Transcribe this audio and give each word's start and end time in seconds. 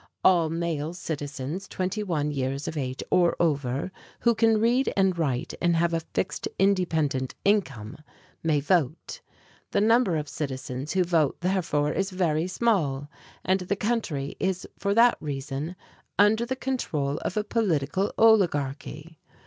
All 0.23 0.49
male 0.49 0.95
citizens 0.95 1.67
twenty 1.67 2.01
one 2.01 2.31
years 2.31 2.67
of 2.67 2.75
age 2.75 3.03
or 3.11 3.35
over, 3.39 3.91
who 4.21 4.33
can 4.33 4.59
read 4.59 4.91
and 4.97 5.15
write 5.15 5.53
and 5.61 5.75
have 5.75 5.93
a 5.93 5.99
fixed 5.99 6.47
independent 6.57 7.35
income, 7.45 7.97
may 8.41 8.61
vote. 8.61 9.21
The 9.69 9.81
number 9.81 10.17
of 10.17 10.27
citizens 10.27 10.93
who 10.93 11.03
vote, 11.03 11.41
therefore, 11.41 11.91
is 11.93 12.09
very 12.09 12.47
small, 12.47 13.11
and 13.45 13.59
the 13.59 13.75
country 13.75 14.35
is 14.39 14.67
for 14.75 14.95
that 14.95 15.17
reason 15.19 15.75
under 16.17 16.47
the 16.47 16.55
control 16.55 17.19
of 17.19 17.37
a 17.37 17.43
political 17.43 18.11
oligarchy. 18.17 19.19